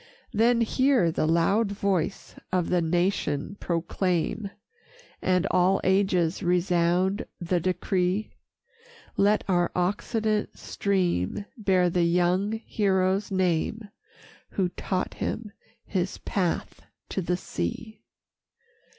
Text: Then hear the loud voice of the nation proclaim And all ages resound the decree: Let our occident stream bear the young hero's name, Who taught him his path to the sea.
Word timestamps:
Then 0.33 0.61
hear 0.61 1.11
the 1.11 1.27
loud 1.27 1.71
voice 1.71 2.33
of 2.51 2.69
the 2.69 2.81
nation 2.81 3.55
proclaim 3.59 4.49
And 5.21 5.45
all 5.51 5.79
ages 5.83 6.41
resound 6.41 7.27
the 7.39 7.59
decree: 7.59 8.33
Let 9.15 9.43
our 9.47 9.71
occident 9.75 10.57
stream 10.57 11.45
bear 11.55 11.87
the 11.91 12.01
young 12.05 12.53
hero's 12.65 13.29
name, 13.29 13.89
Who 14.49 14.69
taught 14.69 15.13
him 15.13 15.51
his 15.85 16.17
path 16.17 16.81
to 17.09 17.21
the 17.21 17.37
sea. 17.37 18.01